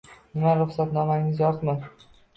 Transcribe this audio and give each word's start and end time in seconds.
Nima 0.37 0.53
ruxsatnomangiz 0.61 1.45
yo`qmi 1.47 1.77